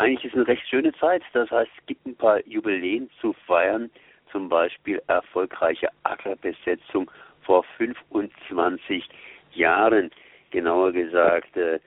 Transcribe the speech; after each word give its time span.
eigentlich 0.00 0.24
ist 0.24 0.34
eine 0.34 0.48
recht 0.48 0.66
schöne 0.66 0.92
Zeit. 0.94 1.22
Das 1.34 1.50
heißt, 1.50 1.70
es 1.78 1.86
gibt 1.86 2.06
ein 2.06 2.16
paar 2.16 2.40
Jubiläen 2.46 3.10
zu 3.20 3.34
feiern, 3.46 3.90
zum 4.32 4.48
Beispiel 4.48 5.00
erfolgreiche 5.08 5.88
Ackerbesetzung 6.04 7.10
vor 7.42 7.64
25 7.76 9.06
Jahren. 9.52 10.10
Genauer 10.50 10.92
gesagt, 10.92 11.54
äh, 11.56 11.78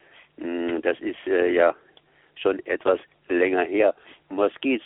das 0.81 0.99
ist 0.99 1.25
äh, 1.25 1.51
ja 1.51 1.75
schon 2.35 2.63
etwas 2.67 2.99
länger 3.29 3.63
her. 3.63 3.95
Um 4.29 4.37
was 4.37 4.53
geht's? 4.61 4.85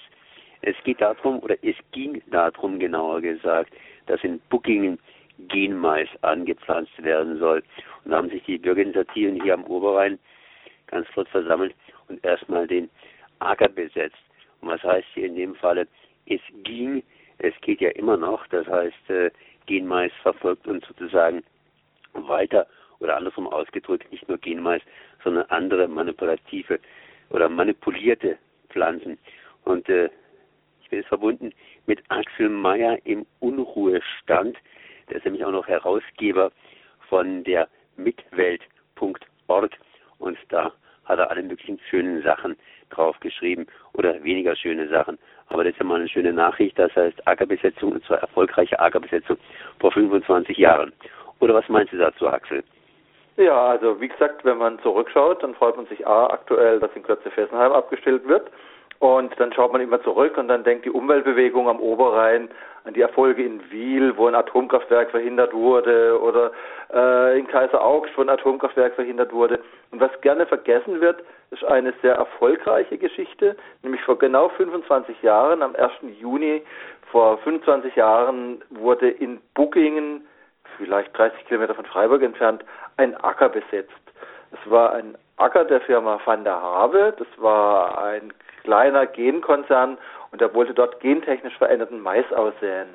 Es 0.61 0.75
geht 0.85 1.01
darum, 1.01 1.39
oder 1.39 1.55
es 1.61 1.75
ging 1.91 2.21
darum, 2.31 2.79
genauer 2.79 3.21
gesagt, 3.21 3.73
dass 4.05 4.23
in 4.23 4.39
Buckingen 4.49 4.97
Genmais 5.49 6.07
angepflanzt 6.21 7.03
werden 7.03 7.37
soll. 7.39 7.61
Und 8.03 8.11
da 8.11 8.17
haben 8.17 8.29
sich 8.29 8.43
die 8.45 8.57
Bürgerinitiativen 8.57 9.41
hier 9.43 9.53
am 9.53 9.65
Oberrhein 9.65 10.17
ganz 10.87 11.07
flott 11.09 11.27
versammelt 11.27 11.75
und 12.07 12.23
erstmal 12.25 12.65
den 12.65 12.89
Acker 13.39 13.69
besetzt. 13.69 14.17
Und 14.61 14.69
was 14.69 14.83
heißt 14.83 15.07
hier 15.13 15.27
in 15.27 15.35
dem 15.35 15.55
Falle? 15.55 15.87
Es 16.25 16.41
ging, 16.63 17.03
es 17.39 17.53
geht 17.61 17.81
ja 17.81 17.89
immer 17.91 18.17
noch, 18.17 18.45
das 18.47 18.67
heißt, 18.67 19.09
äh, 19.09 19.31
Genmais 19.65 20.11
verfolgt 20.21 20.67
uns 20.67 20.85
sozusagen 20.87 21.43
weiter 22.13 22.67
oder 22.99 23.17
andersrum 23.17 23.47
ausgedrückt, 23.47 24.11
nicht 24.11 24.27
nur 24.27 24.37
Genmais, 24.37 24.81
sondern 25.23 25.45
andere 25.49 25.87
manipulative 25.87 26.79
oder 27.29 27.49
manipulierte 27.49 28.37
Pflanzen. 28.69 29.17
Und 29.65 29.87
äh, 29.89 30.09
ich 30.81 30.89
bin 30.89 30.99
jetzt 30.99 31.09
verbunden 31.09 31.53
mit 31.85 32.01
Axel 32.09 32.49
Meyer 32.49 32.97
im 33.03 33.25
Unruhestand. 33.39 34.57
Der 35.09 35.17
ist 35.17 35.25
nämlich 35.25 35.43
auch 35.43 35.51
noch 35.51 35.67
Herausgeber 35.67 36.51
von 37.09 37.43
der 37.43 37.67
mitwelt.org 37.97 39.71
und 40.19 40.37
da 40.49 40.73
hat 41.05 41.19
er 41.19 41.29
alle 41.29 41.43
möglichen 41.43 41.79
schönen 41.89 42.21
Sachen 42.23 42.57
draufgeschrieben 42.89 43.67
oder 43.93 44.23
weniger 44.23 44.55
schöne 44.55 44.87
Sachen. 44.87 45.17
Aber 45.49 45.63
das 45.63 45.73
ist 45.73 45.79
ja 45.79 45.85
mal 45.85 45.99
eine 45.99 46.09
schöne 46.09 46.33
Nachricht, 46.33 46.77
das 46.77 46.95
heißt 46.95 47.27
Ackerbesetzung 47.27 47.93
und 47.93 48.03
zwar 48.05 48.19
erfolgreiche 48.19 48.79
Ackerbesetzung 48.79 49.37
vor 49.79 49.91
25 49.91 50.57
Jahren. 50.57 50.91
Oder 51.39 51.53
was 51.53 51.67
meinst 51.69 51.93
du 51.93 51.97
dazu, 51.97 52.27
Axel? 52.27 52.63
Ja, 53.37 53.67
also 53.67 54.01
wie 54.01 54.07
gesagt, 54.07 54.43
wenn 54.45 54.57
man 54.57 54.79
zurückschaut, 54.79 55.43
dann 55.43 55.53
freut 55.53 55.77
man 55.77 55.85
sich 55.85 56.05
A, 56.07 56.25
aktuell, 56.27 56.79
dass 56.79 56.89
in 56.95 57.03
Kürze 57.03 57.29
Fessenheim 57.29 57.71
abgestellt 57.71 58.27
wird. 58.27 58.49
Und 58.99 59.39
dann 59.39 59.53
schaut 59.53 59.71
man 59.71 59.81
immer 59.81 60.01
zurück 60.01 60.37
und 60.37 60.47
dann 60.47 60.63
denkt 60.63 60.85
die 60.85 60.89
Umweltbewegung 60.89 61.69
am 61.69 61.79
Oberrhein 61.79 62.49
an 62.87 62.93
die 62.93 63.01
Erfolge 63.01 63.43
in 63.43 63.69
Wiel, 63.69 64.15
wo 64.15 64.27
ein 64.27 64.35
Atomkraftwerk 64.35 65.11
verhindert 65.11 65.53
wurde, 65.53 66.19
oder 66.21 66.51
äh, 66.93 67.37
in 67.37 67.45
Kaiser-Augst, 67.47 68.13
wo 68.15 68.21
ein 68.21 68.29
Atomkraftwerk 68.29 68.95
verhindert 68.95 69.33
wurde. 69.33 69.59
Und 69.91 69.99
was 69.99 70.09
gerne 70.21 70.45
vergessen 70.45 71.01
wird, 71.01 71.21
ist 71.51 71.65
eine 71.65 71.93
sehr 72.01 72.15
erfolgreiche 72.15 72.97
Geschichte, 72.97 73.57
nämlich 73.83 74.01
vor 74.01 74.17
genau 74.17 74.49
25 74.49 75.21
Jahren, 75.21 75.61
am 75.61 75.75
1. 75.75 75.91
Juni 76.19 76.63
vor 77.11 77.37
25 77.39 77.95
Jahren, 77.95 78.63
wurde 78.69 79.09
in 79.09 79.41
Buckingen, 79.53 80.25
vielleicht 80.77 81.15
30 81.17 81.45
Kilometer 81.45 81.75
von 81.75 81.85
Freiburg 81.85 82.21
entfernt, 82.21 82.63
ein 82.95 83.15
Acker 83.17 83.49
besetzt. 83.49 83.91
Es 84.51 84.71
war 84.71 84.93
ein 84.93 85.17
Acker 85.35 85.65
der 85.65 85.81
Firma 85.81 86.19
Van 86.23 86.43
der 86.43 86.61
Habe. 86.61 87.13
Das 87.17 87.27
war 87.37 88.01
ein 88.01 88.33
kleiner 88.67 89.05
Genkonzern 89.05 89.97
und 90.31 90.41
er 90.41 90.53
wollte 90.53 90.73
dort 90.73 90.99
gentechnisch 90.99 91.57
veränderten 91.57 92.01
Mais 92.01 92.25
aussäen. 92.33 92.89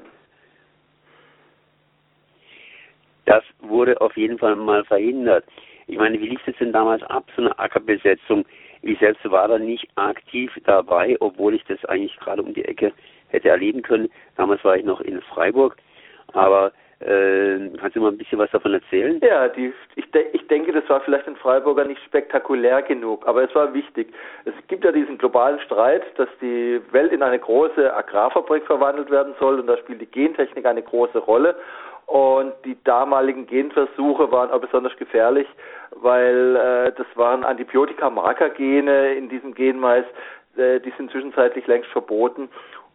Das 3.24 3.42
wurde 3.60 3.98
auf 4.02 4.14
jeden 4.14 4.38
Fall 4.38 4.54
mal 4.54 4.84
verhindert. 4.84 5.46
Ich 5.86 5.96
meine, 5.96 6.20
wie 6.20 6.28
lief 6.28 6.46
es 6.46 6.54
denn 6.58 6.72
damals 6.72 7.02
ab, 7.04 7.24
so 7.34 7.40
eine 7.40 7.58
Ackerbesetzung? 7.58 8.44
Ich 8.82 8.98
selbst 8.98 9.24
war 9.30 9.48
da 9.48 9.58
nicht 9.58 9.88
aktiv 9.94 10.52
dabei, 10.64 11.16
obwohl 11.20 11.54
ich 11.54 11.64
das 11.64 11.82
eigentlich 11.86 12.18
gerade 12.18 12.42
um 12.42 12.52
die 12.52 12.66
Ecke 12.66 12.92
hätte 13.28 13.48
erleben 13.48 13.80
können. 13.80 14.10
Damals 14.36 14.62
war 14.64 14.76
ich 14.76 14.84
noch 14.84 15.00
in 15.00 15.22
Freiburg, 15.22 15.78
aber 16.34 16.72
äh, 17.02 17.70
kannst 17.78 17.96
du 17.96 18.00
mal 18.00 18.10
ein 18.10 18.18
bisschen 18.18 18.38
was 18.38 18.50
davon 18.50 18.74
erzählen? 18.74 19.20
Ja, 19.22 19.48
die, 19.48 19.72
ich, 19.96 20.10
de 20.12 20.26
ich 20.32 20.46
denke, 20.48 20.72
das 20.72 20.88
war 20.88 21.00
vielleicht 21.00 21.26
in 21.26 21.36
Freiburger 21.36 21.84
nicht 21.84 22.02
spektakulär 22.04 22.82
genug, 22.82 23.26
aber 23.26 23.42
es 23.42 23.54
war 23.54 23.74
wichtig. 23.74 24.12
Es 24.44 24.54
gibt 24.68 24.84
ja 24.84 24.92
diesen 24.92 25.18
globalen 25.18 25.60
Streit, 25.60 26.02
dass 26.16 26.28
die 26.40 26.80
Welt 26.92 27.12
in 27.12 27.22
eine 27.22 27.38
große 27.38 27.94
Agrarfabrik 27.94 28.64
verwandelt 28.64 29.10
werden 29.10 29.34
soll 29.38 29.60
und 29.60 29.66
da 29.66 29.76
spielt 29.78 30.00
die 30.00 30.06
Gentechnik 30.06 30.66
eine 30.66 30.82
große 30.82 31.18
Rolle. 31.18 31.56
Und 32.06 32.52
die 32.64 32.76
damaligen 32.84 33.46
Genversuche 33.46 34.30
waren 34.30 34.50
auch 34.50 34.60
besonders 34.60 34.94
gefährlich, 34.96 35.46
weil 35.92 36.56
äh, 36.56 36.92
das 36.92 37.06
waren 37.14 37.44
Antibiotika-Markergene 37.44 39.14
in 39.14 39.28
diesem 39.28 39.54
Genmais, 39.54 40.04
äh, 40.56 40.80
die 40.80 40.92
sind 40.96 41.10
zwischenzeitlich 41.10 41.66
längst 41.66 41.88
verboten. 41.90 42.48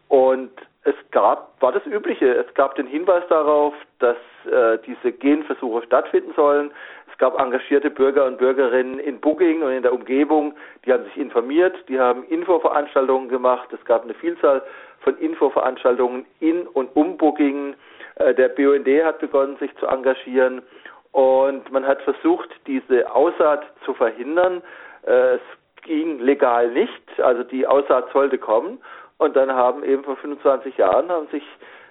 Und 0.08 0.52
es 0.84 0.94
gab, 1.10 1.60
war 1.60 1.72
das 1.72 1.84
Übliche. 1.86 2.34
Es 2.34 2.52
gab 2.54 2.76
den 2.76 2.86
Hinweis 2.86 3.24
darauf, 3.28 3.74
dass 3.98 4.16
äh, 4.50 4.78
diese 4.86 5.12
Genversuche 5.12 5.82
stattfinden 5.84 6.32
sollen. 6.34 6.70
Es 7.10 7.18
gab 7.18 7.38
engagierte 7.38 7.90
Bürger 7.90 8.26
und 8.26 8.38
Bürgerinnen 8.38 9.00
in 9.00 9.20
Booking 9.20 9.62
und 9.62 9.72
in 9.72 9.82
der 9.82 9.92
Umgebung, 9.92 10.54
die 10.84 10.92
haben 10.92 11.04
sich 11.04 11.16
informiert, 11.16 11.74
die 11.88 11.98
haben 11.98 12.24
Infoveranstaltungen 12.24 13.28
gemacht. 13.28 13.68
Es 13.72 13.84
gab 13.84 14.04
eine 14.04 14.14
Vielzahl 14.14 14.62
von 15.00 15.18
Infoveranstaltungen 15.18 16.26
in 16.38 16.66
und 16.68 16.94
um 16.94 17.16
Booking. 17.16 17.74
Äh, 18.16 18.34
der 18.34 18.48
BUND 18.48 18.86
hat 19.04 19.18
begonnen, 19.18 19.56
sich 19.56 19.74
zu 19.76 19.86
engagieren 19.86 20.62
und 21.10 21.70
man 21.72 21.86
hat 21.86 22.00
versucht, 22.02 22.50
diese 22.66 23.12
Aussaat 23.12 23.64
zu 23.84 23.94
verhindern. 23.94 24.62
Äh, 25.06 25.34
es 25.34 25.40
ging 25.82 26.20
legal 26.20 26.70
nicht, 26.70 27.20
also 27.20 27.42
die 27.42 27.66
Aussaat 27.66 28.12
sollte 28.12 28.38
kommen 28.38 28.78
und 29.18 29.36
dann 29.36 29.52
haben 29.52 29.84
eben 29.84 30.04
vor 30.04 30.16
25 30.16 30.76
Jahren 30.78 31.10
haben 31.10 31.28
sich 31.28 31.42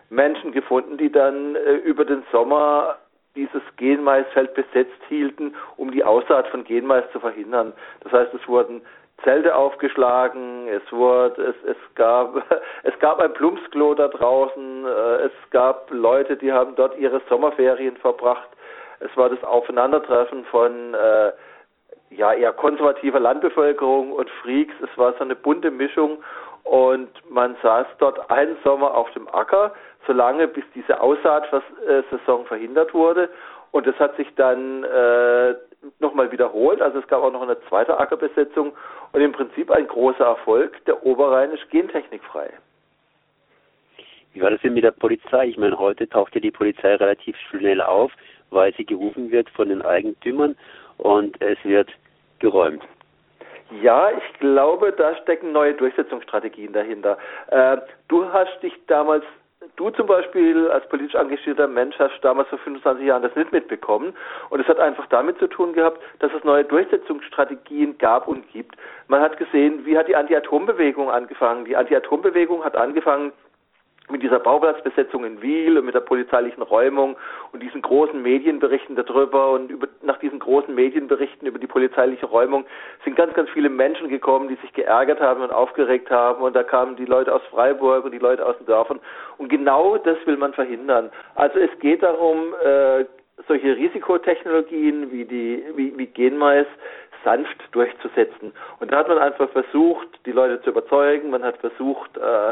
Menschen 0.10 0.52
gefunden, 0.52 0.98
die 0.98 1.12
dann 1.12 1.56
äh, 1.56 1.76
über 1.76 2.06
den 2.06 2.24
Sommer 2.32 2.98
dieses 3.36 3.62
Genmaisfeld 3.76 4.54
besetzt 4.56 5.02
hielten, 5.08 5.54
um 5.76 5.92
die 5.92 6.04
Aussaat 6.04 6.48
von 6.48 6.64
Genmais 6.64 7.04
zu 7.12 7.20
verhindern. 7.20 7.74
Das 8.02 8.12
heißt, 8.12 8.34
es 8.34 8.48
wurden 8.48 8.82
Zelte 9.24 9.56
aufgeschlagen, 9.56 10.68
es 10.68 10.92
wurde, 10.92 11.42
es, 11.44 11.56
es 11.70 11.96
gab, 11.96 12.44
es 12.84 12.98
gab 13.00 13.20
ein 13.20 13.34
Plumpsklo 13.34 13.94
da 13.94 14.08
draußen, 14.08 14.86
äh, 14.86 15.16
es 15.26 15.32
gab 15.52 15.90
Leute, 15.92 16.38
die 16.38 16.52
haben 16.52 16.76
dort 16.76 16.98
ihre 16.98 17.22
Sommerferien 17.30 17.98
verbracht. 17.98 18.50
Es 19.00 19.16
war 19.16 19.30
das 19.30 19.44
Aufeinandertreffen 19.44 20.46
von 20.46 20.94
äh, 20.94 21.32
ja 22.10 22.34
eher 22.34 22.54
konservativer 22.54 23.20
Landbevölkerung 23.20 24.12
und 24.12 24.30
Freaks. 24.42 24.74
Es 24.82 24.98
war 24.98 25.14
so 25.14 25.20
eine 25.20 25.36
bunte 25.36 25.72
Mischung 25.72 26.24
und 26.70 27.10
man 27.30 27.56
saß 27.62 27.88
dort 28.00 28.30
einen 28.30 28.58
Sommer 28.64 28.94
auf 28.96 29.10
dem 29.12 29.28
Acker, 29.34 29.74
solange 30.06 30.48
bis 30.48 30.64
diese 30.76 31.00
Aussaatsaison 31.00 32.46
verhindert 32.46 32.94
wurde. 32.94 33.30
Und 33.72 33.88
das 33.88 33.98
hat 34.00 34.16
sich 34.18 34.28
dann 34.36 34.84
äh, 34.84 35.56
nochmal 36.00 36.32
wiederholt. 36.32 36.82
Also 36.82 37.00
es 37.00 37.08
gab 37.08 37.22
auch 37.24 37.32
noch 37.32 37.42
eine 37.42 37.60
zweite 37.70 37.98
Ackerbesetzung 37.98 38.74
und 39.12 39.22
im 39.22 39.32
Prinzip 39.32 39.72
ein 39.72 39.88
großer 39.88 40.26
Erfolg. 40.26 40.84
Der 40.86 41.06
Oberrhein 41.06 41.52
ist 41.52 41.70
gentechnikfrei. 41.70 42.50
Wie 44.34 44.42
war 44.42 44.52
das 44.52 44.62
denn 44.62 44.74
mit 44.74 44.84
der 44.84 44.92
Polizei? 44.92 45.48
Ich 45.48 45.58
meine, 45.58 45.78
heute 45.80 46.08
taucht 46.08 46.36
ja 46.36 46.42
die 46.42 46.52
Polizei 46.52 46.96
relativ 46.96 47.36
schnell 47.50 47.82
auf, 47.82 48.12
weil 48.50 48.74
sie 48.76 48.86
gerufen 48.86 49.32
wird 49.32 49.50
von 49.52 49.70
den 49.70 49.82
Eigentümern 49.82 50.56
und 50.98 51.42
es 51.42 51.58
wird 51.64 51.90
geräumt. 52.40 52.84
Ja, 53.72 54.10
ich 54.12 54.40
glaube, 54.40 54.94
da 54.94 55.16
stecken 55.18 55.52
neue 55.52 55.74
Durchsetzungsstrategien 55.74 56.72
dahinter. 56.72 57.18
Äh, 57.48 57.78
du 58.08 58.32
hast 58.32 58.62
dich 58.64 58.74
damals, 58.88 59.26
du 59.76 59.90
zum 59.90 60.08
Beispiel 60.08 60.70
als 60.70 60.88
politisch 60.88 61.16
engagierter 61.16 61.68
Mensch 61.68 61.98
hast 62.00 62.20
damals 62.22 62.48
vor 62.48 62.60
25 62.60 63.06
Jahren 63.06 63.24
das 63.24 63.36
nicht 63.36 63.52
mitbekommen. 63.52 64.14
Und 64.50 64.62
es 64.62 64.68
hat 64.68 64.80
einfach 64.80 65.06
damit 65.08 65.38
zu 65.40 65.48
tun 65.48 65.74
gehabt, 65.74 66.02
dass 66.20 66.32
es 66.34 66.44
neue 66.46 66.64
Durchsetzungsstrategien 66.64 67.98
gab 67.98 68.28
und 68.28 68.48
gibt. 68.54 68.78
Man 69.08 69.22
hat 69.22 69.38
gesehen, 69.38 69.86
wie 69.86 69.98
hat 69.98 70.08
die 70.08 70.16
Anti-Atom-Bewegung 70.16 71.12
angefangen. 71.12 71.66
Die 71.66 71.76
Anti-Atom-Bewegung 71.76 72.64
hat 72.64 72.78
angefangen, 72.78 73.34
mit 74.10 74.24
dieser 74.24 74.40
Bauplatzbesetzung 74.40 75.26
in 75.26 75.42
Wiel 75.42 75.78
und 75.78 75.86
mit 75.86 75.94
der 75.94 76.00
polizeilichen 76.00 76.64
Räumung 76.64 77.18
und 77.52 77.62
diesen 77.62 77.82
großen 77.82 78.22
Medienberichten 78.22 78.96
darüber 78.96 79.52
und 79.52 79.70
über, 79.70 79.88
nach 80.02 80.18
diesen 80.20 80.40
großen 80.40 80.74
Medienberichten 80.74 81.48
über 81.48 81.60
die 81.60 81.68
polizeiliche 81.68 82.26
Räumung 82.26 82.66
sind 83.04 83.16
ganz, 83.16 83.34
ganz 83.34 83.50
viele 83.50 83.70
Menschen 83.70 84.08
gekommen, 84.08 84.48
die 84.48 84.56
sich 84.56 84.72
geärgert 84.74 85.20
haben 85.20 85.42
und 85.42 85.52
aufgeregt 85.52 86.10
haben 86.10 86.42
und 86.42 86.56
da 86.56 86.64
kamen 86.64 86.96
die 86.96 87.06
Leute 87.06 87.34
aus 87.34 87.42
Freiburg 87.52 88.06
und 88.06 88.12
die 88.12 88.20
Leute 88.20 88.46
aus 88.46 88.58
den 88.58 88.68
Dörfern 88.68 89.00
und 89.38 89.50
genau 89.50 89.98
das 89.98 90.18
will 90.26 90.38
man 90.38 90.54
verhindern. 90.54 91.10
Also 91.36 91.60
es 91.60 91.78
geht 91.80 92.02
darum, 92.02 92.54
äh, 92.64 93.06
solche 93.48 93.76
Risikotechnologien 93.76 95.12
wie 95.12 95.26
die 95.26 95.64
wie, 95.76 95.98
wie 95.98 96.08
Genmais 96.08 96.66
sanft 97.24 97.58
durchzusetzen. 97.72 98.54
Und 98.80 98.92
da 98.92 98.98
hat 99.00 99.08
man 99.08 99.18
einfach 99.18 99.50
versucht, 99.50 100.08
die 100.26 100.32
Leute 100.32 100.62
zu 100.62 100.72
überzeugen, 100.72 101.30
man 101.30 101.44
hat 101.44 101.58
versucht, 101.58 102.12
äh, 102.18 102.50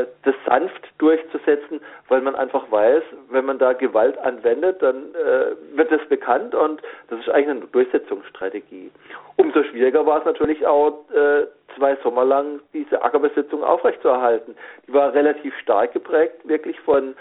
äh, 0.00 0.06
das 0.22 0.34
sanft 0.46 0.88
durchzusetzen, 0.98 1.80
weil 2.08 2.20
man 2.20 2.34
einfach 2.34 2.70
weiß, 2.70 3.02
wenn 3.30 3.44
man 3.44 3.58
da 3.58 3.72
Gewalt 3.72 4.18
anwendet, 4.18 4.82
dann 4.82 5.14
äh, 5.14 5.76
wird 5.76 5.90
das 5.90 6.04
bekannt 6.08 6.54
und 6.54 6.82
das 7.08 7.20
ist 7.20 7.28
eigentlich 7.28 7.48
eine 7.48 7.66
Durchsetzungsstrategie. 7.66 8.90
Umso 9.36 9.62
schwieriger 9.64 10.06
war 10.06 10.20
es 10.20 10.24
natürlich 10.24 10.66
auch, 10.66 11.04
äh, 11.10 11.46
zwei 11.76 11.96
Sommer 12.02 12.24
lang 12.24 12.60
diese 12.72 13.02
Ackerbesetzung 13.02 13.64
aufrechtzuerhalten. 13.64 14.54
Die 14.86 14.92
war 14.92 15.12
relativ 15.12 15.56
stark 15.58 15.92
geprägt, 15.92 16.46
wirklich 16.46 16.78
von 16.80 17.14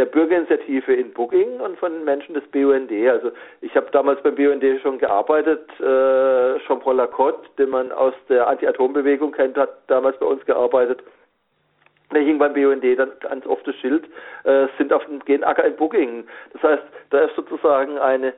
der 0.00 0.06
Bürgerinitiative 0.06 0.94
in 0.94 1.12
Booking 1.12 1.60
und 1.60 1.78
von 1.78 2.04
Menschen 2.04 2.32
des 2.32 2.46
BUND. 2.52 2.90
Also 3.10 3.32
ich 3.60 3.76
habe 3.76 3.90
damals 3.92 4.22
beim 4.22 4.34
BUND 4.34 4.64
schon 4.80 4.98
gearbeitet. 4.98 5.68
Äh, 5.78 6.58
Jean-Paul 6.66 6.96
Lacotte, 6.96 7.46
den 7.58 7.68
man 7.68 7.92
aus 7.92 8.14
der 8.30 8.48
Anti-Atom-Bewegung 8.48 9.32
kennt, 9.32 9.58
hat 9.58 9.68
damals 9.88 10.18
bei 10.18 10.24
uns 10.24 10.42
gearbeitet. 10.46 11.02
Der 12.14 12.22
hing 12.22 12.38
beim 12.38 12.54
BUND 12.54 12.82
dann 12.98 13.12
ganz 13.20 13.44
oft 13.46 13.66
das 13.66 13.74
Schild, 13.76 14.06
äh, 14.44 14.68
sind 14.78 14.90
auf 14.90 15.04
dem 15.04 15.22
Genacker 15.22 15.66
in 15.66 15.76
Booking. 15.76 16.24
Das 16.54 16.62
heißt, 16.62 16.82
da 17.10 17.24
ist 17.26 17.36
sozusagen 17.36 17.98
eine 17.98 18.32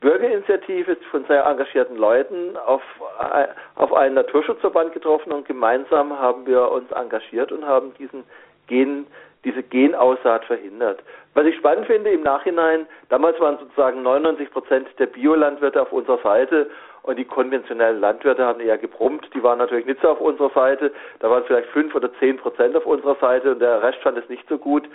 Bürgerinitiative 0.00 0.98
von 1.10 1.24
sehr 1.24 1.46
engagierten 1.46 1.96
Leuten 1.96 2.58
auf, 2.58 2.82
äh, 3.18 3.46
auf 3.76 3.94
einen 3.94 4.16
Naturschutzverband 4.16 4.92
getroffen 4.92 5.32
und 5.32 5.46
gemeinsam 5.46 6.18
haben 6.18 6.46
wir 6.46 6.70
uns 6.70 6.92
engagiert 6.92 7.50
und 7.50 7.64
haben 7.64 7.94
diesen 7.94 8.24
Gen 8.66 9.06
diese 9.44 9.62
Genaussaat 9.62 10.44
verhindert. 10.44 11.02
Was 11.34 11.46
ich 11.46 11.56
spannend 11.56 11.86
finde 11.86 12.10
im 12.10 12.22
Nachhinein, 12.22 12.86
damals 13.08 13.40
waren 13.40 13.58
sozusagen 13.58 14.02
99 14.02 14.50
Prozent 14.50 14.88
der 14.98 15.06
Biolandwirte 15.06 15.82
auf 15.82 15.92
unserer 15.92 16.18
Seite 16.18 16.70
und 17.02 17.18
die 17.18 17.24
konventionellen 17.24 18.00
Landwirte 18.00 18.44
haben 18.44 18.60
eher 18.60 18.78
gebrummt. 18.78 19.28
Die 19.34 19.42
waren 19.42 19.58
natürlich 19.58 19.86
nicht 19.86 20.00
so 20.00 20.10
auf 20.10 20.20
unserer 20.20 20.50
Seite. 20.50 20.92
Da 21.18 21.30
waren 21.30 21.44
vielleicht 21.44 21.68
fünf 21.70 21.94
oder 21.94 22.12
zehn 22.20 22.36
Prozent 22.36 22.76
auf 22.76 22.86
unserer 22.86 23.16
Seite 23.16 23.52
und 23.52 23.60
der 23.60 23.82
Rest 23.82 23.98
fand 23.98 24.18
es 24.18 24.28
nicht 24.28 24.48
so 24.48 24.58
gut. 24.58 24.88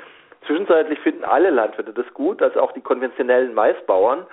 Zwischenzeitlich 0.46 1.00
finden 1.00 1.26
alle 1.26 1.50
Landwirte 1.50 1.92
das 1.92 2.12
gut, 2.14 2.42
also 2.42 2.62
auch 2.62 2.72
die 2.72 2.82
konventionellen 2.82 3.54
Maisbauern, 3.54 4.26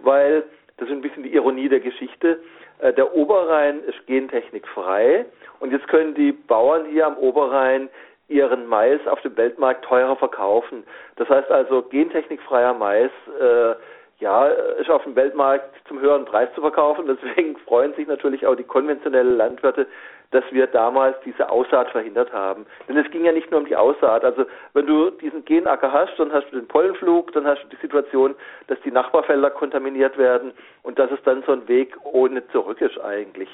weil 0.00 0.44
das 0.76 0.88
ist 0.88 0.92
ein 0.94 1.00
bisschen 1.00 1.22
die 1.22 1.32
Ironie 1.34 1.68
der 1.68 1.80
Geschichte. 1.80 2.40
Äh, 2.80 2.92
der 2.92 3.14
Oberrhein 3.14 3.82
ist 3.84 4.06
gentechnikfrei 4.06 5.24
und 5.60 5.72
jetzt 5.72 5.88
können 5.88 6.14
die 6.14 6.32
Bauern 6.32 6.84
hier 6.86 7.06
am 7.06 7.16
Oberrhein 7.16 7.88
ihren 8.28 8.66
Mais 8.66 9.00
auf 9.06 9.20
dem 9.22 9.36
Weltmarkt 9.36 9.84
teurer 9.84 10.16
verkaufen. 10.16 10.84
Das 11.16 11.28
heißt 11.28 11.50
also, 11.50 11.82
gentechnikfreier 11.82 12.74
Mais 12.74 13.10
äh, 13.40 13.74
ja, 14.18 14.46
ist 14.46 14.90
auf 14.90 15.04
dem 15.04 15.14
Weltmarkt 15.14 15.74
zum 15.88 16.00
höheren 16.00 16.24
Preis 16.24 16.48
zu 16.54 16.60
verkaufen. 16.60 17.06
Deswegen 17.22 17.56
freuen 17.58 17.94
sich 17.94 18.06
natürlich 18.06 18.46
auch 18.46 18.56
die 18.56 18.64
konventionellen 18.64 19.36
Landwirte, 19.36 19.86
dass 20.32 20.44
wir 20.50 20.66
damals 20.66 21.16
diese 21.24 21.48
Aussaat 21.50 21.90
verhindert 21.90 22.32
haben. 22.32 22.66
Denn 22.88 22.96
es 22.96 23.08
ging 23.10 23.24
ja 23.24 23.32
nicht 23.32 23.50
nur 23.50 23.60
um 23.60 23.66
die 23.66 23.76
Aussaat. 23.76 24.24
Also 24.24 24.44
wenn 24.72 24.86
du 24.86 25.10
diesen 25.10 25.44
Genacker 25.44 25.92
hast, 25.92 26.18
dann 26.18 26.32
hast 26.32 26.50
du 26.50 26.56
den 26.56 26.66
Pollenflug, 26.66 27.32
dann 27.32 27.46
hast 27.46 27.62
du 27.62 27.68
die 27.68 27.80
Situation, 27.80 28.34
dass 28.66 28.80
die 28.80 28.90
Nachbarfelder 28.90 29.50
kontaminiert 29.50 30.18
werden 30.18 30.52
und 30.82 30.98
dass 30.98 31.10
es 31.12 31.22
dann 31.24 31.44
so 31.46 31.52
ein 31.52 31.68
Weg 31.68 31.96
ohne 32.02 32.46
zurück 32.48 32.80
ist 32.80 32.98
eigentlich. 33.00 33.48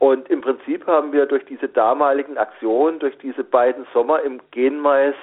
Und 0.00 0.30
im 0.30 0.40
Prinzip 0.40 0.86
haben 0.86 1.12
wir 1.12 1.26
durch 1.26 1.44
diese 1.44 1.68
damaligen 1.68 2.38
Aktionen, 2.38 2.98
durch 2.98 3.16
diese 3.18 3.44
beiden 3.44 3.86
Sommer 3.92 4.22
im 4.22 4.40
Genmais 4.50 5.14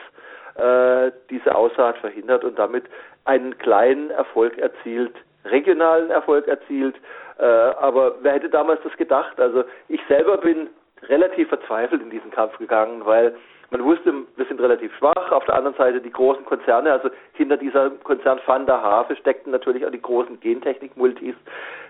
äh, 0.54 1.12
diese 1.32 1.56
Aussaat 1.56 1.98
verhindert 1.98 2.44
und 2.44 2.60
damit 2.60 2.86
einen 3.26 3.58
kleinen 3.58 4.12
Erfolg 4.12 4.56
erzielt, 4.60 5.16
regionalen 5.46 6.12
Erfolg 6.12 6.48
erzielt. 6.48 6.96
Äh, 7.40 7.44
aber 7.44 8.18
wer 8.22 8.34
hätte 8.34 8.50
damals 8.50 8.80
das 8.84 8.96
gedacht? 8.98 9.40
Also 9.40 9.64
ich 9.90 10.00
selber 10.08 10.38
bin 10.38 10.70
relativ 11.10 11.50
verzweifelt 11.50 12.04
in 12.04 12.12
diesen 12.12 12.30
Kampf 12.30 12.56
gegangen, 12.60 13.04
weil 13.04 13.36
man 13.70 13.84
wusste, 13.84 14.14
wir 14.36 14.46
sind 14.46 14.62
relativ 14.62 14.96
schwach. 14.96 15.32
Auf 15.32 15.44
der 15.46 15.56
anderen 15.56 15.76
Seite 15.76 16.00
die 16.00 16.12
großen 16.12 16.46
Konzerne, 16.46 16.92
also 16.92 17.10
hinter 17.34 17.58
dieser 17.58 17.90
Konzern 18.04 18.40
Van 18.46 18.66
der 18.66 18.82
Hafe 18.82 19.16
steckten 19.16 19.52
natürlich 19.52 19.86
auch 19.86 19.92
die 19.92 20.02
großen 20.02 20.40
Gentechnik-Multis, 20.40 21.36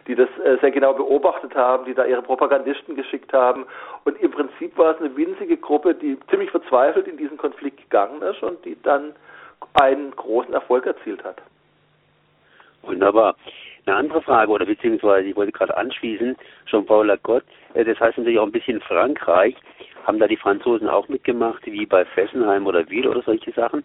die 0.07 0.15
das 0.15 0.29
äh, 0.43 0.57
sehr 0.61 0.71
genau 0.71 0.93
beobachtet 0.93 1.55
haben, 1.55 1.85
die 1.85 1.93
da 1.93 2.05
ihre 2.05 2.21
Propagandisten 2.21 2.95
geschickt 2.95 3.33
haben. 3.33 3.65
Und 4.05 4.19
im 4.21 4.31
Prinzip 4.31 4.77
war 4.77 4.95
es 4.95 4.99
eine 4.99 5.15
winzige 5.15 5.57
Gruppe, 5.57 5.93
die 5.93 6.17
ziemlich 6.29 6.49
verzweifelt 6.51 7.07
in 7.07 7.17
diesen 7.17 7.37
Konflikt 7.37 7.77
gegangen 7.77 8.21
ist 8.21 8.41
und 8.41 8.63
die 8.65 8.77
dann 8.83 9.13
einen 9.73 10.11
großen 10.15 10.53
Erfolg 10.53 10.85
erzielt 10.85 11.23
hat. 11.23 11.41
Wunderbar. 12.83 13.35
Eine 13.85 13.95
andere 13.95 14.21
Frage, 14.21 14.51
oder 14.51 14.65
beziehungsweise 14.65 15.27
ich 15.27 15.35
wollte 15.35 15.51
gerade 15.51 15.75
anschließen, 15.77 16.35
Jean-Paul 16.65 17.07
Lacotte, 17.07 17.45
äh, 17.73 17.83
das 17.83 17.99
heißt 17.99 18.17
natürlich 18.17 18.39
auch 18.39 18.45
ein 18.45 18.51
bisschen 18.51 18.81
Frankreich. 18.81 19.55
Haben 20.05 20.19
da 20.19 20.27
die 20.27 20.37
Franzosen 20.37 20.87
auch 20.87 21.07
mitgemacht, 21.09 21.65
wie 21.65 21.85
bei 21.85 22.05
Fessenheim 22.05 22.65
oder 22.65 22.89
Wiel 22.89 23.07
oder 23.07 23.21
solche 23.23 23.51
Sachen? 23.51 23.83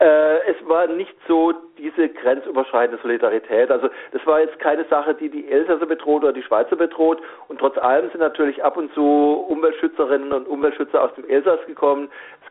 Äh, 0.00 0.50
es 0.50 0.56
war 0.68 0.86
nicht 0.88 1.14
so 1.28 1.52
diese 1.78 2.08
grenzüberschreitende 2.08 3.00
Solidarität. 3.00 3.70
Also 3.70 3.88
das 4.12 4.26
war 4.26 4.40
jetzt 4.40 4.58
keine 4.58 4.84
Sache, 4.86 5.14
die 5.14 5.28
die 5.28 5.48
Elsässer 5.48 5.86
bedroht 5.86 6.24
oder 6.24 6.32
die 6.32 6.42
Schweizer 6.42 6.76
bedroht. 6.76 7.22
Und 7.48 7.60
trotz 7.60 7.78
allem 7.78 8.10
sind 8.10 8.20
natürlich 8.20 8.62
ab 8.64 8.76
und 8.76 8.92
zu 8.94 9.44
Umweltschützerinnen 9.48 10.32
und 10.32 10.48
Umweltschützer 10.48 11.02
aus 11.02 11.14
dem 11.14 11.28
Elsass 11.28 11.60
gekommen. 11.66 12.10
Es 12.44 12.50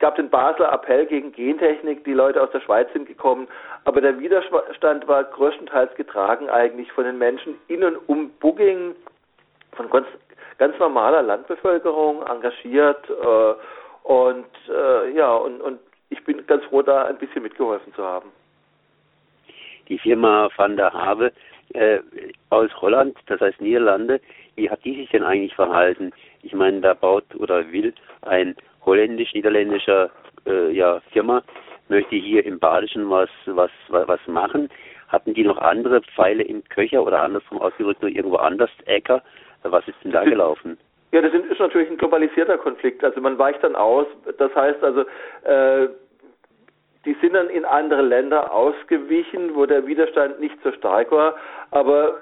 gab 0.00 0.16
den 0.16 0.30
Basler 0.30 0.72
Appell 0.72 1.06
gegen 1.06 1.30
Gentechnik. 1.32 2.04
Die 2.04 2.14
Leute 2.14 2.42
aus 2.42 2.50
der 2.50 2.60
Schweiz 2.60 2.92
sind 2.92 3.06
gekommen. 3.06 3.46
Aber 3.84 4.00
der 4.00 4.18
Widerstand 4.18 5.06
war 5.06 5.22
größtenteils 5.24 5.94
getragen 5.94 6.50
eigentlich 6.50 6.90
von 6.92 7.04
den 7.04 7.18
Menschen 7.18 7.54
in 7.68 7.84
und 7.84 7.96
um 8.08 8.30
Bugging, 8.40 8.96
von 9.72 9.88
ganz 9.90 10.06
ganz 10.60 10.78
normaler 10.78 11.22
Landbevölkerung, 11.22 12.22
engagiert 12.26 13.08
äh, 13.08 13.54
und 14.06 14.46
äh, 14.68 15.10
ja, 15.12 15.34
und, 15.34 15.60
und 15.62 15.80
ich 16.10 16.22
bin 16.24 16.46
ganz 16.46 16.64
froh, 16.64 16.82
da 16.82 17.04
ein 17.04 17.18
bisschen 17.18 17.42
mitgeholfen 17.42 17.94
zu 17.94 18.04
haben. 18.04 18.30
Die 19.88 19.98
Firma 19.98 20.48
Van 20.56 20.76
der 20.76 20.92
Have 20.92 21.32
äh, 21.72 22.00
aus 22.50 22.70
Holland, 22.80 23.16
das 23.26 23.40
heißt 23.40 23.60
Niederlande, 23.60 24.20
wie 24.56 24.68
hat 24.68 24.84
die 24.84 24.96
sich 24.96 25.10
denn 25.10 25.22
eigentlich 25.22 25.54
verhalten? 25.54 26.12
Ich 26.42 26.52
meine, 26.52 26.80
da 26.80 26.94
baut 26.94 27.24
oder 27.36 27.70
will 27.72 27.94
ein 28.22 28.54
holländisch-niederländischer 28.84 30.10
äh, 30.46 30.70
ja, 30.72 31.00
Firma, 31.12 31.42
möchte 31.88 32.16
hier 32.16 32.44
im 32.44 32.58
Badischen 32.58 33.08
was, 33.10 33.30
was, 33.46 33.70
was, 33.88 34.08
was 34.08 34.20
machen. 34.26 34.68
Hatten 35.08 35.34
die 35.34 35.42
noch 35.42 35.58
andere 35.58 36.02
Pfeile 36.02 36.42
im 36.44 36.62
Köcher 36.64 37.02
oder 37.02 37.22
andersrum 37.22 37.60
ausgedrückt 37.60 38.02
nur 38.02 38.10
irgendwo 38.10 38.36
anders 38.36 38.70
Äcker? 38.86 39.22
Was 39.62 39.86
ist 39.88 39.96
denn 40.04 40.12
da 40.12 40.24
gelaufen? 40.24 40.78
Ja, 41.12 41.20
das 41.20 41.32
ist 41.34 41.58
natürlich 41.58 41.90
ein 41.90 41.98
globalisierter 41.98 42.58
Konflikt. 42.58 43.02
Also 43.02 43.20
man 43.20 43.38
weicht 43.38 43.62
dann 43.64 43.74
aus. 43.74 44.06
Das 44.38 44.54
heißt 44.54 44.82
also, 44.82 45.00
äh, 45.44 45.88
die 47.04 47.16
sind 47.20 47.34
dann 47.34 47.48
in 47.48 47.64
andere 47.64 48.02
Länder 48.02 48.52
ausgewichen, 48.52 49.54
wo 49.54 49.66
der 49.66 49.86
Widerstand 49.86 50.38
nicht 50.38 50.56
so 50.62 50.70
stark 50.72 51.10
war. 51.10 51.34
Aber 51.70 52.18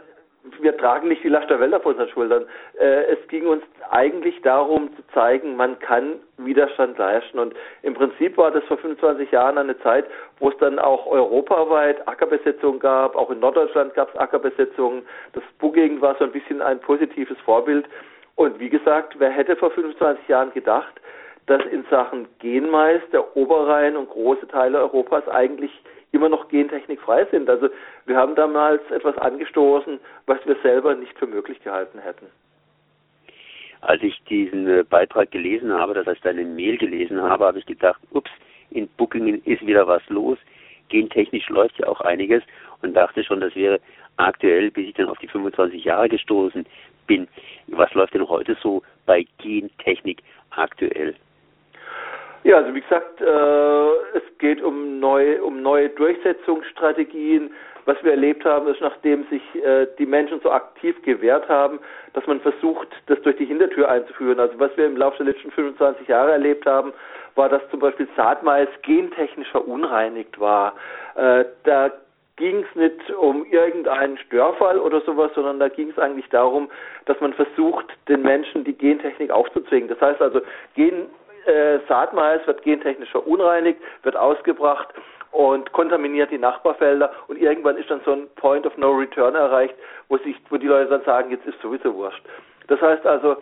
wir 0.61 0.76
tragen 0.76 1.08
nicht 1.08 1.23
die 1.23 1.29
Last 1.29 1.50
der 1.50 1.61
Welt 1.61 1.75
auf 1.75 1.85
unseren 1.85 2.08
Schultern. 2.08 2.46
Äh, 2.79 3.12
es 3.12 3.29
ging 3.29 3.46
uns 3.46 3.62
eigentlich 3.90 4.40
darum 4.43 4.94
zu 4.96 5.02
zeigen, 5.12 5.57
man 5.57 5.78
kann 5.80 6.21
Widerstand 6.38 6.97
leisten. 6.97 7.38
Und 7.38 7.54
im 7.83 7.95
Prinzip 7.95 8.37
war 8.37 8.50
das 8.50 8.64
vor 8.64 8.78
25 8.78 9.30
Jahren 9.30 9.59
eine 9.59 9.78
Zeit, 9.80 10.07
wo 10.38 10.49
es 10.49 10.57
dann 10.59 10.78
auch 10.78 11.07
europaweit 11.07 12.07
Ackerbesetzungen 12.07 12.78
gab. 12.78 13.16
Auch 13.16 13.30
in 13.30 13.40
Norddeutschland 13.40 13.95
gab 13.95 14.14
es 14.14 14.21
Ackerbesetzungen. 14.21 15.02
Das 15.33 15.42
Bugging 15.59 16.00
war 16.00 16.16
so 16.18 16.25
ein 16.25 16.33
bisschen 16.33 16.62
ein 16.62 16.80
positives 16.80 17.38
Vorbild. 17.40 17.87
Und 18.38 18.61
wie 18.61 18.68
gesagt, 18.68 19.18
wer 19.18 19.30
hätte 19.30 19.57
vor 19.57 19.73
25 19.73 20.28
Jahren 20.28 20.52
gedacht, 20.52 21.00
dass 21.47 21.61
in 21.73 21.85
Sachen 21.90 22.28
Genmais 22.38 23.00
der 23.11 23.37
Oberrhein 23.37 23.97
und 23.97 24.09
große 24.09 24.47
Teile 24.47 24.78
Europas 24.78 25.26
eigentlich 25.26 25.73
immer 26.12 26.28
noch 26.28 26.47
gentechnikfrei 26.47 27.26
sind. 27.33 27.50
Also 27.50 27.68
wir 28.07 28.16
haben 28.16 28.37
damals 28.37 28.80
etwas 28.92 29.18
angestoßen, 29.18 29.99
was 30.26 30.38
wir 30.47 30.54
selber 30.62 30.95
nicht 30.95 31.18
für 31.18 31.26
möglich 31.26 31.61
gehalten 31.64 31.99
hätten. 31.99 32.26
Als 33.80 34.04
ich 34.04 34.23
diesen 34.28 34.68
äh, 34.68 34.85
Beitrag 34.85 35.33
gelesen 35.33 35.73
habe, 35.73 35.95
das 35.95 36.07
heißt 36.07 36.25
eine 36.25 36.45
Mail 36.45 36.78
gelesen 36.78 37.21
habe, 37.21 37.45
habe 37.45 37.59
ich 37.59 37.66
gedacht, 37.66 38.00
ups, 38.12 38.30
in 38.71 38.87
Bookingen 38.97 39.42
ist 39.47 39.66
wieder 39.66 39.88
was 39.88 40.09
los. 40.11 40.38
Gentechnisch 40.90 41.49
läuft 41.49 41.76
ja 41.80 41.88
auch 41.88 42.02
einiges 42.02 42.45
und 42.83 42.95
dachte 42.95 43.25
schon, 43.25 43.40
das 43.40 43.57
wäre 43.57 43.80
aktuell, 44.16 44.71
bis 44.71 44.87
ich 44.87 44.95
dann 44.95 45.09
auf 45.09 45.18
die 45.18 45.26
25 45.26 45.83
Jahre 45.83 46.09
gestoßen 46.09 46.64
bin. 47.09 47.27
Was 47.67 47.93
läuft 47.95 48.15
denn 48.15 48.29
heute 48.29 48.57
so 48.62 48.83
bei 49.07 49.27
Gentechnik 49.38 50.23
aktuell? 50.50 51.17
Ja, 52.45 52.59
also 52.59 52.73
wie 52.75 52.81
gesagt, 52.81 53.21
äh, 53.21 54.17
es 54.17 54.38
geht 54.38 54.62
um 54.62 55.00
neue, 55.00 55.43
um 55.43 55.61
neue 55.61 55.88
Durchsetzungsstrategien. 55.88 57.50
Was 57.85 57.97
wir 58.05 58.12
erlebt 58.12 58.45
haben, 58.45 58.69
ist, 58.69 58.81
nachdem 58.81 59.27
sich 59.29 59.43
äh, 59.65 59.87
die 59.99 60.07
Menschen 60.07 60.41
so 60.43 60.50
aktiv 60.53 61.00
gewehrt 61.03 61.49
haben, 61.49 61.81
dass 62.12 62.27
man 62.27 62.41
versucht, 62.41 62.88
das 63.07 63.21
durch 63.23 63.37
die 63.37 63.47
Hintertür 63.47 63.91
einzuführen. 63.91 64.38
Also 64.38 64.55
was 64.61 64.71
wir 64.77 64.87
im 64.87 64.97
Laufe 64.97 65.25
der 65.25 65.33
letzten 65.33 65.50
25 65.50 66.07
Jahre 66.07 66.33
erlebt 66.33 66.67
haben, 66.67 66.93
war, 67.35 67.49
dass 67.49 67.62
zum 67.71 67.81
Beispiel 67.81 68.07
Saatmais 68.17 68.69
gentechnisch 68.83 69.50
verunreinigt 69.50 70.38
war. 70.38 70.75
Äh, 71.17 71.45
da 71.65 71.91
ging 72.38 72.64
es 72.64 72.75
nicht 72.75 73.11
um 73.11 73.45
irgendeinen 73.45 74.16
Störfall 74.18 74.78
oder 74.78 75.02
sowas, 75.02 75.30
sondern 75.35 75.61
da 75.61 75.68
ging 75.68 75.90
es 75.90 75.99
eigentlich 75.99 76.28
darum, 76.30 76.71
dass 77.04 77.21
man 77.21 77.35
versucht, 77.35 77.87
den 78.09 78.23
Menschen 78.23 78.64
die 78.64 78.73
Gentechnik 78.73 79.30
aufzuzwingen. 79.30 79.88
Das 79.88 80.00
heißt 80.00 80.23
also, 80.23 80.40
Gen 80.75 81.07
äh, 81.45 81.78
Saatmais 81.88 82.40
wird 82.47 82.62
gentechnisch 82.62 83.11
verunreinigt, 83.11 83.80
wird 84.02 84.16
ausgebracht 84.16 84.88
und 85.33 85.71
kontaminiert 85.73 86.30
die 86.30 86.38
Nachbarfelder 86.38 87.12
und 87.26 87.38
irgendwann 87.38 87.76
ist 87.76 87.90
dann 87.90 88.00
so 88.07 88.12
ein 88.12 88.28
Point 88.37 88.66
of 88.66 88.76
No 88.78 88.92
Return 88.92 89.35
erreicht, 89.35 89.75
wo 90.09 90.16
sich, 90.18 90.37
wo 90.49 90.57
die 90.57 90.68
Leute 90.68 90.88
dann 90.90 91.04
sagen, 91.04 91.30
jetzt 91.30 91.47
ist 91.47 91.61
sowieso 91.61 91.95
wurscht. 91.95 92.25
Das 92.68 92.80
heißt 92.80 93.07
also, 93.07 93.37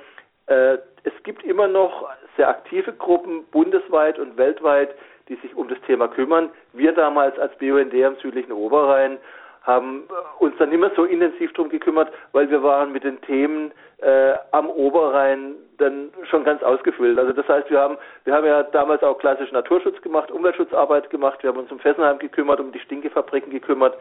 Äh, 0.46 0.78
es 1.02 1.12
gibt 1.24 1.42
immer 1.44 1.68
noch 1.68 2.08
sehr 2.36 2.48
aktive 2.48 2.92
Gruppen 2.92 3.44
bundesweit 3.50 4.18
und 4.18 4.36
weltweit, 4.36 4.94
die 5.28 5.36
sich 5.36 5.54
um 5.56 5.68
das 5.68 5.80
Thema 5.86 6.08
kümmern. 6.08 6.50
Wir 6.72 6.92
damals 6.92 7.38
als 7.38 7.56
BUND 7.58 7.94
am 7.94 8.16
südlichen 8.16 8.52
Oberrhein 8.52 9.18
haben 9.62 10.04
äh, 10.08 10.44
uns 10.44 10.54
dann 10.58 10.72
immer 10.72 10.90
so 10.94 11.04
intensiv 11.04 11.52
darum 11.54 11.70
gekümmert, 11.70 12.12
weil 12.32 12.48
wir 12.50 12.62
waren 12.62 12.92
mit 12.92 13.04
den 13.04 13.20
Themen 13.22 13.72
äh, 13.98 14.34
am 14.52 14.70
Oberrhein 14.70 15.54
dann 15.78 16.10
schon 16.30 16.44
ganz 16.44 16.62
ausgefüllt. 16.62 17.18
Also 17.18 17.32
das 17.32 17.48
heißt, 17.48 17.68
wir 17.70 17.80
haben 17.80 17.98
wir 18.24 18.34
haben 18.34 18.46
ja 18.46 18.62
damals 18.62 19.02
auch 19.02 19.18
klassisch 19.18 19.50
Naturschutz 19.52 20.00
gemacht, 20.02 20.30
Umweltschutzarbeit 20.30 21.10
gemacht, 21.10 21.42
wir 21.42 21.50
haben 21.50 21.58
uns 21.58 21.72
um 21.72 21.80
Fessenheim 21.80 22.18
gekümmert, 22.18 22.60
um 22.60 22.72
die 22.72 22.78
Stinkefabriken 22.78 23.50
gekümmert. 23.50 23.96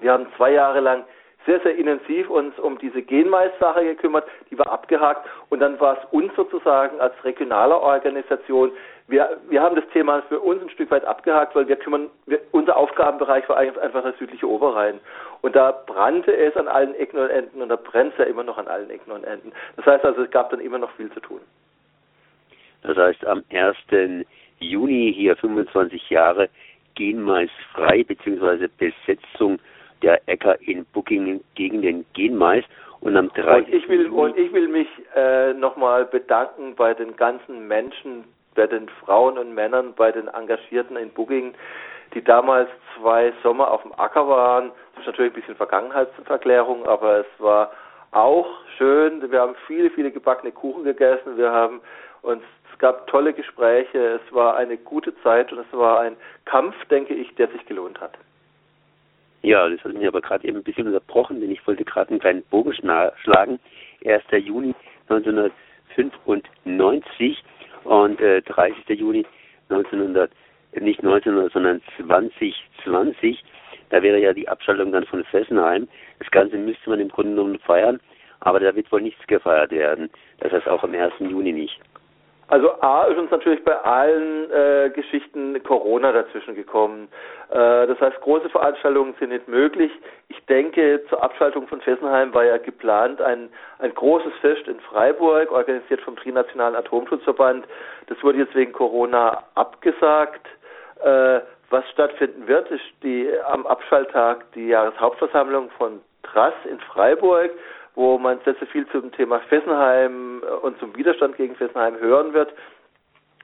Wir 0.00 0.12
haben 0.12 0.26
zwei 0.36 0.52
Jahre 0.52 0.80
lang 0.80 1.04
sehr, 1.46 1.60
sehr 1.60 1.76
intensiv 1.76 2.28
uns 2.30 2.58
um 2.58 2.78
diese 2.78 3.02
Genmais-Sache 3.02 3.84
gekümmert, 3.84 4.24
die 4.50 4.58
war 4.58 4.70
abgehakt 4.70 5.26
und 5.48 5.60
dann 5.60 5.78
war 5.80 5.98
es 5.98 6.04
uns 6.10 6.34
sozusagen 6.36 7.00
als 7.00 7.12
regionaler 7.24 7.80
Organisation, 7.80 8.72
wir, 9.08 9.38
wir 9.48 9.62
haben 9.62 9.74
das 9.74 9.88
Thema 9.92 10.22
für 10.28 10.38
uns 10.38 10.62
ein 10.62 10.70
Stück 10.70 10.90
weit 10.90 11.04
abgehakt, 11.04 11.54
weil 11.56 11.66
wir 11.66 11.76
kümmern, 11.76 12.10
wir, 12.26 12.40
unser 12.52 12.76
Aufgabenbereich 12.76 13.48
war 13.48 13.56
einfach 13.56 14.02
der 14.02 14.12
südliche 14.18 14.46
Oberrhein. 14.46 15.00
Und 15.40 15.56
da 15.56 15.72
brannte 15.72 16.36
es 16.36 16.54
an 16.56 16.68
allen 16.68 16.94
Ecken 16.94 17.18
und 17.18 17.30
Enden 17.30 17.62
und 17.62 17.70
da 17.70 17.76
brennt 17.76 18.12
es 18.12 18.18
ja 18.18 18.24
immer 18.26 18.44
noch 18.44 18.58
an 18.58 18.68
allen 18.68 18.90
Ecken 18.90 19.10
und 19.10 19.24
Enden. 19.24 19.52
Das 19.76 19.86
heißt 19.86 20.04
also, 20.04 20.22
es 20.22 20.30
gab 20.30 20.50
dann 20.50 20.60
immer 20.60 20.78
noch 20.78 20.90
viel 20.92 21.10
zu 21.12 21.20
tun. 21.20 21.40
Das 22.82 22.96
heißt, 22.96 23.26
am 23.26 23.42
1. 23.50 23.76
Juni 24.60 25.12
hier 25.16 25.36
25 25.36 26.10
Jahre 26.10 26.48
Genmais 26.94 27.50
frei 27.72 28.04
bzw. 28.04 28.68
Besetzung 28.78 29.58
der 30.02 30.20
Äcker 30.28 30.60
in 30.60 30.84
Buckingen 30.92 31.42
gegen 31.54 31.80
den 31.80 32.04
Genmais. 32.12 32.64
Und 33.00 33.16
am 33.16 33.32
30. 33.32 33.72
Und 33.72 33.74
ich 33.74 33.88
will, 33.88 34.08
und 34.08 34.36
ich 34.36 34.52
will 34.52 34.68
mich 34.68 34.88
äh, 35.14 35.54
nochmal 35.54 36.04
bedanken 36.04 36.74
bei 36.74 36.94
den 36.94 37.16
ganzen 37.16 37.68
Menschen, 37.68 38.24
bei 38.58 38.66
den 38.66 38.88
Frauen 39.04 39.38
und 39.38 39.54
Männern, 39.54 39.94
bei 39.94 40.10
den 40.10 40.26
Engagierten 40.26 40.96
in 40.96 41.10
Buckingen, 41.10 41.54
die 42.12 42.24
damals 42.24 42.68
zwei 42.96 43.32
Sommer 43.44 43.70
auf 43.70 43.82
dem 43.82 43.92
Acker 43.96 44.28
waren. 44.28 44.72
Das 44.92 45.02
ist 45.02 45.06
natürlich 45.06 45.32
ein 45.32 45.36
bisschen 45.36 45.54
Vergangenheitsverklärung, 45.54 46.84
aber 46.84 47.20
es 47.20 47.26
war 47.38 47.70
auch 48.10 48.48
schön. 48.76 49.30
Wir 49.30 49.40
haben 49.40 49.54
viele, 49.68 49.90
viele 49.90 50.10
gebackene 50.10 50.50
Kuchen 50.50 50.82
gegessen. 50.82 51.36
Wir 51.36 51.52
haben 51.52 51.80
uns, 52.22 52.42
es 52.72 52.78
gab 52.80 53.06
tolle 53.06 53.32
Gespräche. 53.32 54.18
Es 54.26 54.34
war 54.34 54.56
eine 54.56 54.76
gute 54.76 55.14
Zeit 55.22 55.52
und 55.52 55.60
es 55.60 55.72
war 55.72 56.00
ein 56.00 56.16
Kampf, 56.44 56.74
denke 56.86 57.14
ich, 57.14 57.32
der 57.36 57.46
sich 57.48 57.64
gelohnt 57.66 58.00
hat. 58.00 58.18
Ja, 59.42 59.68
das 59.68 59.84
hat 59.84 59.94
mich 59.94 60.08
aber 60.08 60.20
gerade 60.20 60.48
eben 60.48 60.56
ein 60.56 60.64
bisschen 60.64 60.88
unterbrochen, 60.88 61.40
denn 61.40 61.52
ich 61.52 61.64
wollte 61.64 61.84
gerade 61.84 62.10
einen 62.10 62.18
kleinen 62.18 62.42
Bogen 62.50 62.74
schlagen. 62.74 63.60
1. 64.04 64.24
Juni 64.32 64.74
1995 65.08 67.44
und 67.84 68.20
äh, 68.20 68.42
30. 68.42 68.98
Juni 68.98 69.24
1900, 69.68 70.30
nicht 70.80 71.00
1900, 71.00 71.52
sondern 71.52 71.82
2020. 71.96 73.44
Da 73.90 74.02
wäre 74.02 74.18
ja 74.18 74.32
die 74.32 74.48
Abschaltung 74.48 74.92
dann 74.92 75.04
von 75.06 75.24
Fessenheim. 75.24 75.88
Das 76.18 76.30
Ganze 76.30 76.56
müsste 76.56 76.90
man 76.90 77.00
im 77.00 77.08
Grunde 77.08 77.32
genommen 77.32 77.58
feiern, 77.60 78.00
aber 78.40 78.60
da 78.60 78.74
wird 78.74 78.90
wohl 78.92 79.02
nichts 79.02 79.26
gefeiert 79.26 79.70
werden. 79.70 80.10
Das 80.40 80.52
heißt 80.52 80.68
auch 80.68 80.82
am 80.82 80.94
1. 80.94 81.12
Juni 81.20 81.52
nicht. 81.52 81.80
Also 82.48 82.80
A 82.80 83.04
ist 83.04 83.18
uns 83.18 83.30
natürlich 83.30 83.62
bei 83.62 83.76
allen 83.76 84.50
äh, 84.50 84.90
Geschichten 84.94 85.62
Corona 85.64 86.12
dazwischen 86.12 86.54
gekommen. 86.54 87.08
Äh, 87.50 87.86
das 87.86 88.00
heißt, 88.00 88.20
große 88.22 88.48
Veranstaltungen 88.48 89.14
sind 89.20 89.28
nicht 89.30 89.48
möglich. 89.48 89.92
Ich 90.28 90.44
denke, 90.46 91.02
zur 91.10 91.22
Abschaltung 91.22 91.68
von 91.68 91.82
Fessenheim 91.82 92.32
war 92.32 92.44
ja 92.44 92.56
geplant 92.56 93.20
ein, 93.20 93.50
ein 93.80 93.94
großes 93.94 94.32
Fest 94.40 94.66
in 94.66 94.80
Freiburg, 94.80 95.52
organisiert 95.52 96.00
vom 96.00 96.16
Trinationalen 96.16 96.74
Atomschutzverband. 96.74 97.66
Das 98.06 98.22
wurde 98.22 98.38
jetzt 98.38 98.54
wegen 98.54 98.72
Corona 98.72 99.44
abgesagt. 99.54 100.46
Äh, 101.04 101.40
was 101.68 101.86
stattfinden 101.90 102.48
wird, 102.48 102.70
ist 102.70 102.82
die 103.02 103.28
am 103.44 103.66
Abschalttag 103.66 104.50
die 104.52 104.68
Jahreshauptversammlung 104.68 105.68
von 105.76 106.00
TRAS 106.22 106.54
in 106.64 106.80
Freiburg 106.80 107.50
wo 107.98 108.16
man 108.16 108.38
sehr, 108.44 108.54
sehr 108.54 108.68
viel 108.68 108.86
zum 108.90 109.10
Thema 109.10 109.40
Fessenheim 109.40 110.40
äh, 110.44 110.54
und 110.64 110.78
zum 110.78 110.96
Widerstand 110.96 111.36
gegen 111.36 111.56
Fessenheim 111.56 111.98
hören 111.98 112.32
wird. 112.32 112.54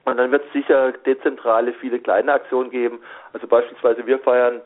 Und 0.05 0.15
dann 0.15 0.31
wird 0.31 0.45
es 0.45 0.53
sicher 0.53 0.93
dezentrale 1.05 1.73
viele 1.73 1.99
kleine 1.99 2.31
Aktionen 2.31 2.69
geben. 2.69 2.99
Also 3.33 3.47
beispielsweise 3.47 4.07
wir 4.07 4.17
feiern 4.19 4.61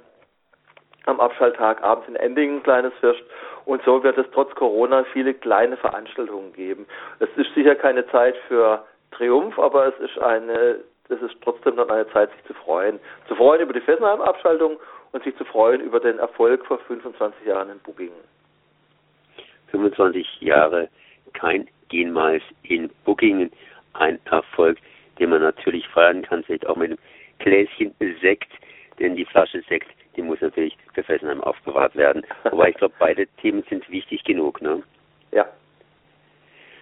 am 1.07 1.19
Abschalttag 1.19 1.81
abends 1.81 2.07
in 2.07 2.15
Endingen 2.15 2.57
ein 2.57 2.63
kleines 2.63 2.93
Fest. 2.99 3.23
Und 3.65 3.81
so 3.83 4.03
wird 4.03 4.15
es 4.19 4.27
trotz 4.31 4.53
Corona 4.53 5.05
viele 5.05 5.33
kleine 5.33 5.75
Veranstaltungen 5.75 6.53
geben. 6.53 6.85
Es 7.17 7.29
ist 7.35 7.51
sicher 7.55 7.73
keine 7.73 8.05
Zeit 8.09 8.35
für 8.47 8.85
Triumph, 9.11 9.57
aber 9.57 9.87
es 9.87 9.99
ist 10.01 10.19
eine, 10.19 10.81
es 11.09 11.19
ist 11.19 11.35
trotzdem 11.41 11.75
noch 11.75 11.89
eine 11.89 12.07
Zeit, 12.09 12.29
sich 12.33 12.45
zu 12.45 12.53
freuen. 12.53 12.99
Zu 13.27 13.33
freuen 13.33 13.61
über 13.61 13.73
die 13.73 13.81
Fessenheim-Abschaltung 13.81 14.79
und 15.13 15.23
sich 15.23 15.35
zu 15.37 15.45
freuen 15.45 15.81
über 15.81 15.99
den 15.99 16.19
Erfolg 16.19 16.63
vor 16.67 16.77
25 16.77 17.47
Jahren 17.47 17.71
in 17.71 17.79
Buggingen. 17.79 18.38
25 19.71 20.41
Jahre 20.41 20.89
kein 21.33 21.67
Genmais 21.89 22.41
in 22.63 22.89
Buckingen. 23.05 23.51
Ein 23.93 24.19
Erfolg, 24.25 24.77
den 25.19 25.29
man 25.29 25.41
natürlich 25.41 25.87
feiern 25.89 26.21
kann, 26.21 26.43
vielleicht 26.43 26.67
auch 26.67 26.75
mit 26.75 26.91
einem 26.91 26.99
Gläschen 27.39 27.93
Sekt, 28.21 28.51
denn 28.99 29.15
die 29.15 29.25
Flasche 29.25 29.61
Sekt, 29.67 29.89
die 30.15 30.21
muss 30.21 30.41
natürlich 30.41 30.77
für 30.93 31.03
Fessenheim 31.03 31.41
aufbewahrt 31.41 31.95
werden. 31.95 32.25
Wobei 32.51 32.69
ich 32.69 32.77
glaube, 32.77 32.93
beide 32.99 33.27
Themen 33.41 33.63
sind 33.69 33.89
wichtig 33.89 34.23
genug. 34.23 34.61
Ne? 34.61 34.83
Ja. 35.31 35.47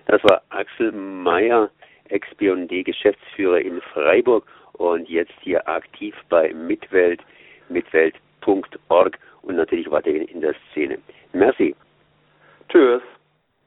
Das 0.05 0.23
war 0.23 0.41
Axel 0.49 0.91
Meyer, 0.91 1.69
Ex-BND-Geschäftsführer 2.09 3.59
in 3.59 3.81
Freiburg 3.81 4.45
und 4.73 5.09
jetzt 5.09 5.33
hier 5.41 5.67
aktiv 5.67 6.15
bei 6.29 6.53
Mitwelt, 6.53 7.21
mitwelt.org 7.69 9.17
und 9.41 9.55
natürlich 9.55 9.89
weiterhin 9.91 10.23
in 10.23 10.41
der 10.41 10.55
Szene. 10.71 10.99
Merci. 11.33 11.75
Tschüss. 12.69 13.01